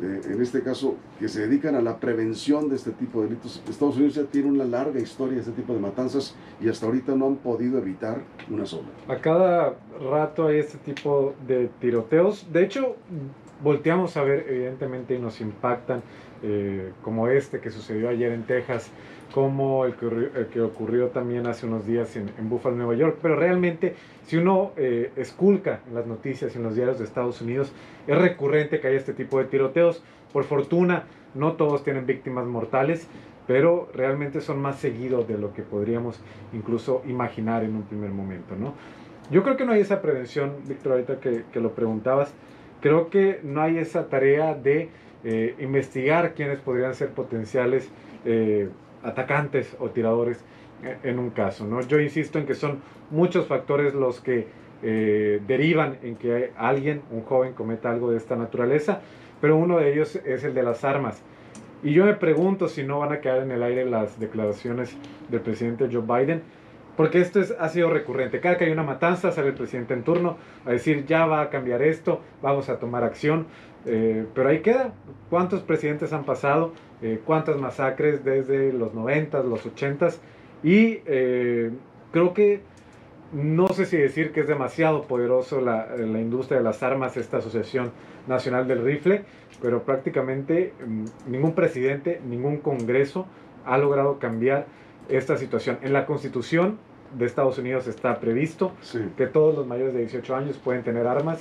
eh, 0.00 0.20
en 0.30 0.40
este 0.40 0.62
caso, 0.62 0.96
que 1.18 1.28
se 1.28 1.46
dedican 1.46 1.74
a 1.74 1.80
la 1.80 1.98
prevención 1.98 2.68
de 2.68 2.76
este 2.76 2.92
tipo 2.92 3.20
de 3.20 3.28
delitos? 3.28 3.62
Estados 3.68 3.96
Unidos 3.96 4.14
ya 4.14 4.24
tiene 4.24 4.48
una 4.48 4.64
larga 4.64 5.00
historia 5.00 5.34
de 5.34 5.40
este 5.40 5.52
tipo 5.52 5.72
de 5.72 5.80
matanzas 5.80 6.36
y 6.60 6.68
hasta 6.68 6.86
ahorita 6.86 7.14
no 7.16 7.26
han 7.26 7.36
podido 7.36 7.78
evitar 7.78 8.22
una 8.48 8.64
sola. 8.64 8.88
A 9.08 9.16
cada 9.16 9.76
rato 10.00 10.46
hay 10.46 10.58
este 10.58 10.78
tipo 10.78 11.34
de 11.46 11.68
tiroteos. 11.80 12.46
De 12.52 12.62
hecho, 12.64 12.96
volteamos 13.62 14.16
a 14.16 14.22
ver, 14.22 14.46
evidentemente, 14.48 15.14
y 15.14 15.18
nos 15.18 15.40
impactan, 15.40 16.02
eh, 16.42 16.92
como 17.02 17.26
este 17.28 17.60
que 17.60 17.70
sucedió 17.70 18.08
ayer 18.08 18.30
en 18.32 18.44
Texas, 18.44 18.90
como 19.32 19.84
el 19.84 19.94
que, 19.94 20.60
ocurrió 20.60 21.08
también 21.08 21.46
hace 21.46 21.66
unos 21.66 21.86
días 21.86 22.16
en, 22.16 22.48
Buffalo, 22.48 22.76
Nueva 22.76 22.94
York. 22.94 23.18
Pero 23.20 23.36
realmente, 23.36 23.94
si 24.26 24.36
uno 24.36 24.72
eh, 24.76 25.12
esculca 25.16 25.80
en 25.88 25.94
las 25.94 26.06
noticias 26.06 26.54
y 26.54 26.58
en 26.58 26.64
los 26.64 26.74
diarios 26.74 26.98
de 26.98 27.04
Estados 27.04 27.40
Unidos, 27.40 27.72
es 28.06 28.18
recurrente 28.18 28.80
que 28.80 28.88
haya 28.88 28.96
este 28.96 29.12
tipo 29.12 29.38
de 29.38 29.44
tiroteos. 29.44 30.02
Por 30.32 30.44
fortuna, 30.44 31.04
no 31.34 31.52
todos 31.52 31.84
tienen 31.84 32.06
víctimas 32.06 32.46
mortales, 32.46 33.06
pero 33.46 33.88
realmente 33.94 34.40
son 34.40 34.60
más 34.60 34.76
seguidos 34.76 35.26
de 35.26 35.38
lo 35.38 35.52
que 35.52 35.62
podríamos 35.62 36.20
incluso 36.52 37.02
imaginar 37.06 37.64
en 37.64 37.76
un 37.76 37.82
primer 37.82 38.10
momento. 38.10 38.54
¿no? 38.56 38.74
Yo 39.30 39.42
creo 39.42 39.56
que 39.56 39.64
no 39.64 39.72
hay 39.72 39.80
esa 39.80 40.00
prevención, 40.00 40.54
Víctor, 40.66 40.92
ahorita 40.92 41.20
que, 41.20 41.60
lo 41.60 41.72
preguntabas. 41.74 42.32
Creo 42.80 43.10
que 43.10 43.40
no 43.42 43.60
hay 43.60 43.78
esa 43.78 44.08
tarea 44.08 44.54
de 44.54 44.88
eh, 45.24 45.54
investigar 45.58 46.34
quiénes 46.34 46.60
podrían 46.60 46.94
ser 46.94 47.10
potenciales 47.10 47.90
eh, 48.24 48.68
atacantes 49.02 49.76
o 49.78 49.90
tiradores 49.90 50.44
eh, 50.82 50.96
en 51.02 51.18
un 51.18 51.30
caso. 51.30 51.66
¿no? 51.66 51.80
Yo 51.82 52.00
insisto 52.00 52.38
en 52.38 52.46
que 52.46 52.54
son 52.54 52.80
muchos 53.10 53.46
factores 53.46 53.94
los 53.94 54.20
que 54.20 54.46
eh, 54.82 55.40
derivan 55.46 55.98
en 56.02 56.16
que 56.16 56.52
alguien, 56.56 57.02
un 57.10 57.22
joven, 57.22 57.52
cometa 57.52 57.90
algo 57.90 58.10
de 58.10 58.16
esta 58.16 58.36
naturaleza, 58.36 59.00
pero 59.40 59.56
uno 59.56 59.78
de 59.78 59.92
ellos 59.92 60.16
es 60.24 60.44
el 60.44 60.54
de 60.54 60.62
las 60.62 60.84
armas. 60.84 61.22
Y 61.82 61.92
yo 61.92 62.04
me 62.04 62.14
pregunto 62.14 62.68
si 62.68 62.82
no 62.82 62.98
van 62.98 63.12
a 63.12 63.20
quedar 63.20 63.42
en 63.42 63.52
el 63.52 63.62
aire 63.62 63.84
las 63.84 64.18
declaraciones 64.18 64.96
del 65.28 65.40
presidente 65.40 65.88
Joe 65.90 66.02
Biden, 66.02 66.42
porque 66.98 67.20
esto 67.20 67.38
es, 67.38 67.54
ha 67.60 67.68
sido 67.68 67.90
recurrente. 67.90 68.40
Cada 68.40 68.58
que 68.58 68.64
hay 68.64 68.72
una 68.72 68.82
matanza 68.82 69.30
sale 69.30 69.50
el 69.50 69.54
presidente 69.54 69.94
en 69.94 70.02
turno 70.02 70.36
a 70.66 70.72
decir 70.72 71.06
ya 71.06 71.26
va 71.26 71.42
a 71.42 71.48
cambiar 71.48 71.80
esto, 71.80 72.20
vamos 72.42 72.68
a 72.68 72.80
tomar 72.80 73.04
acción. 73.04 73.46
Eh, 73.86 74.26
pero 74.34 74.48
ahí 74.48 74.62
queda. 74.62 74.92
¿Cuántos 75.30 75.62
presidentes 75.62 76.12
han 76.12 76.24
pasado? 76.24 76.72
Eh, 77.00 77.20
¿Cuántas 77.24 77.56
masacres 77.56 78.24
desde 78.24 78.72
los 78.72 78.94
90, 78.94 79.44
los 79.44 79.64
80? 79.64 80.08
Y 80.64 80.98
eh, 81.06 81.70
creo 82.10 82.34
que 82.34 82.62
no 83.32 83.68
sé 83.68 83.86
si 83.86 83.96
decir 83.96 84.32
que 84.32 84.40
es 84.40 84.48
demasiado 84.48 85.02
poderoso 85.02 85.60
la, 85.60 85.94
la, 85.96 86.20
industria 86.20 86.58
de 86.58 86.64
las 86.64 86.82
armas, 86.82 87.16
esta 87.16 87.36
Asociación 87.36 87.92
Nacional 88.26 88.66
del 88.66 88.84
Rifle, 88.84 89.22
pero 89.62 89.84
prácticamente 89.84 90.72
mm, 90.84 91.30
ningún 91.30 91.54
presidente, 91.54 92.20
ningún 92.28 92.56
Congreso 92.56 93.28
ha 93.64 93.78
logrado 93.78 94.18
cambiar 94.18 94.66
esta 95.08 95.36
situación. 95.36 95.78
En 95.82 95.92
la 95.92 96.06
Constitución 96.06 96.78
de 97.16 97.26
Estados 97.26 97.58
Unidos 97.58 97.86
está 97.86 98.20
previsto 98.20 98.72
que 99.16 99.26
todos 99.26 99.54
los 99.54 99.66
mayores 99.66 99.94
de 99.94 100.00
18 100.00 100.36
años 100.36 100.56
pueden 100.58 100.82
tener 100.82 101.06
armas 101.06 101.40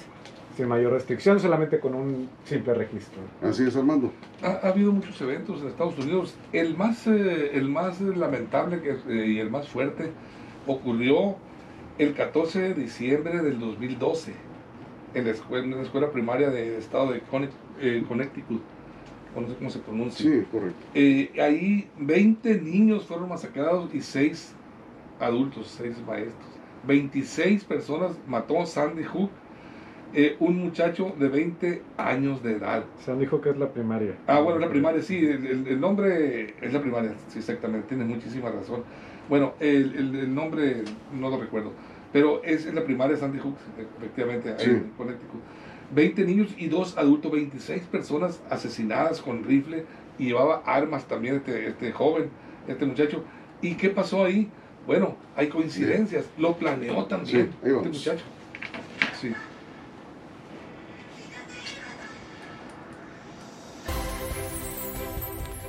sin 0.56 0.68
mayor 0.68 0.94
restricción, 0.94 1.40
solamente 1.40 1.80
con 1.80 1.94
un 1.94 2.30
simple 2.44 2.74
registro. 2.74 3.20
Así 3.44 3.64
es, 3.64 3.76
Armando. 3.76 4.12
Ha, 4.42 4.68
habido 4.68 4.92
muchos 4.92 5.22
eventos 5.22 5.62
en 5.62 5.68
Estados 5.68 5.98
Unidos. 6.00 6.36
El 6.52 6.76
más, 6.76 7.06
eh, 7.06 7.52
el 7.54 7.70
más 7.70 8.02
lamentable 8.02 8.82
que, 8.82 8.98
eh, 9.08 9.28
y 9.28 9.40
el 9.40 9.52
más 9.52 9.68
fuerte 9.68 10.12
ocurrió 10.66 11.36
el 12.00 12.16
14 12.16 12.60
de 12.60 12.74
diciembre 12.74 13.42
del 13.44 13.60
2012 13.60 14.34
en 15.14 15.26
la 15.26 15.32
escuela, 15.32 15.82
escuela 15.82 16.12
primaria 16.12 16.50
del 16.50 16.74
estado 16.74 17.12
de 17.12 17.22
eh, 17.80 18.04
Connecticut. 18.08 18.62
No 19.42 19.48
sé 19.48 19.56
cómo 19.56 19.70
se 19.70 19.80
pronuncia. 19.80 20.30
Sí, 20.30 20.46
correcto. 20.52 21.42
ahí 21.42 21.90
20 21.98 22.62
niños 22.62 23.06
fueron 23.06 23.30
masacrados 23.30 23.94
y 23.94 24.02
6 24.02 24.54
adultos, 25.20 25.68
6 25.78 25.98
maestros. 26.06 26.50
26 26.86 27.64
personas 27.66 28.18
mató 28.28 28.66
Sandy 28.66 29.04
Hook 29.04 29.32
eh, 30.14 30.38
un 30.40 30.58
muchacho 30.58 31.14
de 31.20 31.28
20 31.28 31.82
años 31.98 32.42
de 32.42 32.54
edad. 32.54 32.86
Dijo 33.20 33.42
que 33.42 33.50
es 33.50 33.58
la 33.58 33.72
primaria. 33.74 34.16
Ah, 34.26 34.40
bueno, 34.40 34.58
la 34.58 34.70
primaria, 34.70 35.02
sí, 35.02 35.18
el, 35.18 35.80
nombre 35.82 36.56
es 36.62 36.74
la 36.74 36.82
primaria, 36.82 37.14
sí, 37.28 37.40
exactamente, 37.40 37.90
tienes 37.90 38.08
muchísima 38.08 38.50
razón. 38.50 38.84
Bueno, 39.28 39.54
el, 39.60 40.34
nombre 40.34 40.84
no 41.14 41.30
lo 41.30 41.38
recuerdo, 41.40 41.74
pero 42.14 42.42
es, 42.44 42.74
la 42.74 42.86
primaria 42.86 43.18
Sandy 43.18 43.38
Hook, 43.40 43.58
efectivamente, 43.98 44.56
ahí 44.58 44.66
en 44.66 44.92
Connecticut. 44.98 45.42
20 45.94 46.26
niños 46.26 46.50
y 46.58 46.68
dos 46.68 46.98
adultos, 46.98 47.32
26 47.32 47.84
personas 47.84 48.42
asesinadas 48.50 49.22
con 49.22 49.44
rifle 49.44 49.86
y 50.18 50.26
llevaba 50.26 50.64
armas 50.66 51.08
también 51.08 51.36
este, 51.38 51.68
este 51.68 51.92
joven, 51.92 52.30
este 52.68 52.86
muchacho. 52.86 53.24
¿Y 53.62 53.76
qué 53.76 53.90
pasó 53.90 54.26
ahí? 54.26 54.50
Bueno, 54.86 55.16
hay 55.36 55.50
coincidencias, 55.50 56.26
lo 56.38 56.56
planeó 56.56 57.06
también 57.06 57.52
este 57.64 57.90
muchacho. 57.90 58.24
Sí. 59.20 59.34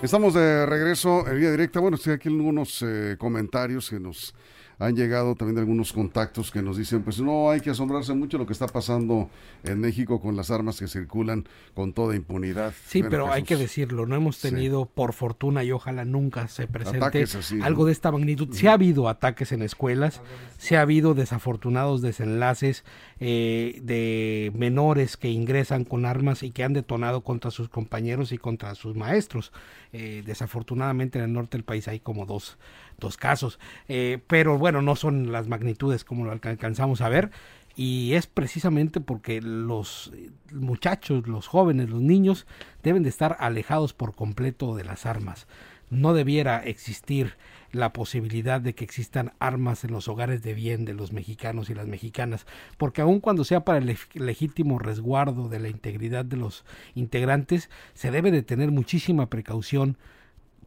Estamos 0.00 0.34
de 0.34 0.64
regreso 0.64 1.26
en 1.26 1.36
vía 1.40 1.50
directa. 1.50 1.80
Bueno, 1.80 1.96
estoy 1.96 2.12
aquí 2.12 2.28
algunos 2.28 2.82
eh, 2.82 3.16
comentarios 3.18 3.90
que 3.90 3.98
nos 3.98 4.32
han 4.78 4.94
llegado 4.94 5.34
también 5.34 5.58
algunos 5.58 5.92
contactos 5.92 6.50
que 6.50 6.62
nos 6.62 6.76
dicen, 6.76 7.02
pues 7.02 7.20
no 7.20 7.50
hay 7.50 7.60
que 7.60 7.70
asombrarse 7.70 8.14
mucho 8.14 8.38
lo 8.38 8.46
que 8.46 8.52
está 8.52 8.68
pasando 8.68 9.28
en 9.64 9.80
México 9.80 10.20
con 10.20 10.36
las 10.36 10.50
armas 10.50 10.78
que 10.78 10.86
circulan 10.86 11.48
con 11.74 11.92
toda 11.92 12.14
impunidad. 12.14 12.72
Sí, 12.86 13.02
pero 13.02 13.32
hay 13.32 13.42
que 13.42 13.56
decirlo, 13.56 14.06
no 14.06 14.14
hemos 14.14 14.40
tenido 14.40 14.86
por 14.86 15.12
fortuna 15.12 15.64
y 15.64 15.72
ojalá 15.72 16.04
nunca 16.04 16.46
se 16.46 16.68
presente 16.68 17.24
algo 17.62 17.86
de 17.86 17.92
esta 17.92 18.12
magnitud. 18.12 18.48
Sí 18.52 18.68
ha 18.68 18.74
habido 18.74 19.08
ataques 19.08 19.50
en 19.50 19.62
escuelas, 19.62 20.20
sí 20.58 20.76
ha 20.76 20.82
habido 20.82 21.14
desafortunados 21.14 22.00
desenlaces 22.00 22.84
eh, 23.18 23.80
de 23.82 24.52
menores 24.54 25.16
que 25.16 25.28
ingresan 25.28 25.84
con 25.84 26.06
armas 26.06 26.44
y 26.44 26.52
que 26.52 26.62
han 26.62 26.72
detonado 26.72 27.22
contra 27.22 27.50
sus 27.50 27.68
compañeros 27.68 28.30
y 28.30 28.38
contra 28.38 28.74
sus 28.76 28.94
maestros. 28.94 29.52
Eh, 29.92 30.22
desafortunadamente 30.24 31.18
en 31.18 31.24
el 31.24 31.32
norte 31.32 31.56
del 31.56 31.64
país 31.64 31.88
hay 31.88 31.98
como 31.98 32.26
dos 32.26 32.58
dos 32.98 33.16
casos. 33.16 33.58
Eh, 33.88 34.18
pero 34.26 34.58
bueno, 34.58 34.82
no 34.82 34.96
son 34.96 35.32
las 35.32 35.48
magnitudes 35.48 36.04
como 36.04 36.24
lo 36.24 36.32
alcanzamos 36.32 37.00
a 37.00 37.08
ver. 37.08 37.30
y 37.76 38.14
es 38.14 38.26
precisamente 38.26 39.00
porque 39.00 39.40
los 39.40 40.12
muchachos, 40.52 41.28
los 41.28 41.46
jóvenes, 41.46 41.88
los 41.88 42.02
niños 42.02 42.46
deben 42.82 43.04
de 43.04 43.08
estar 43.08 43.36
alejados 43.38 43.92
por 43.92 44.14
completo 44.16 44.74
de 44.74 44.84
las 44.84 45.06
armas. 45.06 45.46
No 45.90 46.12
debiera 46.12 46.58
existir 46.64 47.36
la 47.72 47.92
posibilidad 47.92 48.60
de 48.60 48.74
que 48.74 48.84
existan 48.84 49.32
armas 49.38 49.84
en 49.84 49.92
los 49.92 50.08
hogares 50.08 50.42
de 50.42 50.54
bien 50.54 50.84
de 50.84 50.94
los 50.94 51.12
mexicanos 51.12 51.70
y 51.70 51.74
las 51.74 51.86
mexicanas, 51.86 52.46
porque 52.78 53.02
aun 53.02 53.20
cuando 53.20 53.44
sea 53.44 53.64
para 53.64 53.78
el 53.78 53.96
legítimo 54.14 54.78
resguardo 54.78 55.48
de 55.48 55.60
la 55.60 55.68
integridad 55.68 56.24
de 56.24 56.36
los 56.36 56.64
integrantes, 56.94 57.70
se 57.94 58.10
debe 58.10 58.30
de 58.30 58.42
tener 58.42 58.70
muchísima 58.70 59.28
precaución 59.28 59.96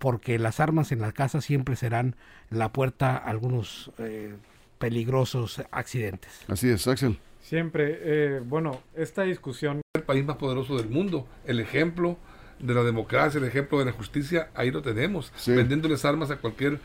porque 0.01 0.39
las 0.39 0.59
armas 0.59 0.91
en 0.91 0.99
la 0.99 1.11
casa 1.11 1.41
siempre 1.41 1.75
serán 1.75 2.15
la 2.49 2.73
puerta 2.73 3.15
a 3.15 3.17
algunos 3.17 3.91
eh, 3.99 4.33
peligrosos 4.79 5.61
accidentes. 5.69 6.31
Así 6.47 6.69
es, 6.69 6.87
Axel. 6.87 7.19
Siempre, 7.39 7.99
eh, 8.01 8.41
bueno, 8.43 8.81
esta 8.95 9.21
discusión... 9.21 9.81
El 9.93 10.01
país 10.01 10.25
más 10.25 10.37
poderoso 10.37 10.75
del 10.75 10.89
mundo, 10.89 11.27
el 11.45 11.59
ejemplo 11.59 12.17
de 12.59 12.73
la 12.73 12.81
democracia, 12.83 13.37
el 13.37 13.45
ejemplo 13.45 13.77
de 13.77 13.85
la 13.85 13.91
justicia, 13.91 14.49
ahí 14.55 14.71
lo 14.71 14.81
tenemos, 14.81 15.31
vendiéndoles 15.45 16.03
armas 16.03 16.31
a 16.31 16.37
cualquier 16.37 16.79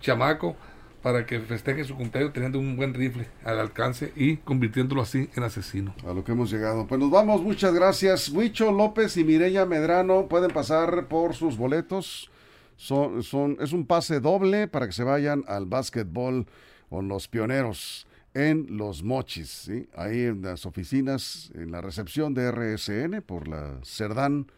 chamaco 0.00 0.56
para 1.02 1.24
que 1.24 1.38
festeje 1.38 1.84
su 1.84 1.94
cumpleaños 1.94 2.32
teniendo 2.32 2.58
un 2.58 2.76
buen 2.76 2.94
rifle 2.94 3.28
al 3.44 3.60
alcance 3.60 4.12
y 4.16 4.38
convirtiéndolo 4.38 5.02
así 5.02 5.30
en 5.36 5.44
asesino. 5.44 5.94
A 6.04 6.12
lo 6.12 6.24
que 6.24 6.32
hemos 6.32 6.50
llegado. 6.50 6.88
Pues 6.88 6.98
nos 6.98 7.12
vamos, 7.12 7.42
muchas 7.42 7.72
gracias. 7.72 8.28
Huicho 8.28 8.72
López 8.72 9.16
y 9.16 9.22
Mireya 9.22 9.66
Medrano 9.66 10.26
pueden 10.26 10.50
pasar 10.50 11.06
por 11.06 11.34
sus 11.34 11.56
boletos. 11.56 12.28
Son, 12.76 13.22
son, 13.22 13.56
es 13.60 13.72
un 13.72 13.86
pase 13.86 14.20
doble 14.20 14.68
para 14.68 14.86
que 14.86 14.92
se 14.92 15.04
vayan 15.04 15.44
al 15.48 15.66
básquetbol 15.66 16.46
con 16.88 17.08
los 17.08 17.28
pioneros 17.28 18.06
en 18.34 18.76
Los 18.76 19.02
Mochis, 19.02 19.70
ahí 19.94 20.24
en 20.24 20.42
las 20.42 20.66
oficinas, 20.66 21.50
en 21.54 21.72
la 21.72 21.80
recepción 21.80 22.34
de 22.34 22.50
RSN 22.50 23.22
por 23.22 23.48
la 23.48 23.80
Cerdán, 23.82 24.52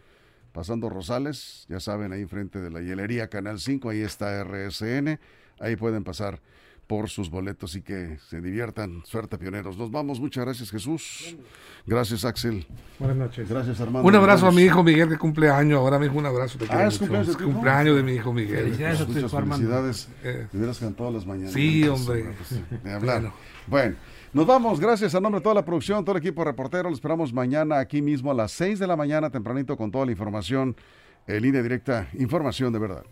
pasando 0.53 0.91
Rosales, 0.91 1.65
ya 1.69 1.79
saben, 1.79 2.13
ahí 2.13 2.27
frente 2.27 2.61
de 2.61 2.71
la 2.71 2.81
hielería 2.81 3.29
Canal 3.29 3.61
5, 3.61 3.91
ahí 3.91 4.01
está 4.01 4.43
RSN, 4.43 5.21
ahí 5.61 5.77
pueden 5.77 6.03
pasar 6.03 6.41
por 6.89 7.09
sus 7.11 7.31
boletos 7.31 7.77
y 7.77 7.83
que 7.83 8.19
se 8.29 8.41
diviertan. 8.41 9.03
Suerte, 9.05 9.39
pioneros. 9.39 9.77
Nos 9.77 9.91
vamos. 9.91 10.19
Muchas 10.19 10.45
gracias, 10.45 10.71
Jesús. 10.71 11.37
Gracias, 11.87 12.25
Axel. 12.25 12.67
Buenas 12.99 13.17
noches. 13.17 13.49
Gracias, 13.49 13.81
Armando. 13.81 14.09
Un 14.09 14.15
abrazo 14.17 14.47
a 14.47 14.51
mi 14.51 14.63
hijo 14.63 14.83
Miguel, 14.83 15.09
que 15.11 15.19
cumple 15.19 15.51
año. 15.51 15.77
Ahora 15.77 15.99
mismo 15.99 16.19
un 16.19 16.27
abrazo. 16.27 16.59
ah, 16.71 16.87
es 16.87 16.99
cumpleaños, 16.99 17.37
cumpleaños 17.37 17.97
de 17.97 18.03
mi 18.03 18.13
hijo 18.15 18.33
Miguel. 18.33 18.65
Felicidades, 18.65 19.07
Muchas 19.07 19.31
felicidades. 19.31 20.09
Eh. 20.25 20.47
hubieras 20.53 20.79
cantado 20.79 21.11
las 21.13 21.27
mañanas. 21.27 21.53
Sí, 21.53 21.87
hombre. 21.87 22.25
de 22.83 22.93
hablar. 22.93 23.33
Bueno. 23.67 23.95
Nos 24.31 24.47
vamos, 24.47 24.79
gracias 24.79 25.15
a 25.15 25.21
nombre 25.21 25.41
de 25.41 25.43
toda 25.43 25.55
la 25.55 25.65
producción, 25.65 26.05
todo 26.05 26.15
el 26.17 26.23
equipo 26.23 26.45
reportero. 26.45 26.91
Lo 26.91 26.95
esperamos 26.95 27.33
mañana 27.33 27.79
aquí 27.79 28.03
mismo 28.03 28.31
a 28.31 28.35
las 28.35 28.53
6 28.53 28.79
de 28.79 28.87
la 28.87 28.95
mañana, 28.95 29.31
tempranito, 29.31 29.75
con 29.77 29.91
toda 29.91 30.05
la 30.05 30.13
información 30.13 30.77
en 31.27 31.43
línea 31.43 31.63
directa, 31.63 32.09
información 32.19 32.71
de 32.73 32.79
verdad. 32.79 33.05